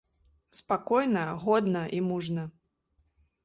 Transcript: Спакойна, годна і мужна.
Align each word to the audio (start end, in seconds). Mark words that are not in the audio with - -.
Спакойна, 0.59 1.25
годна 1.45 1.85
і 1.99 2.03
мужна. 2.09 2.51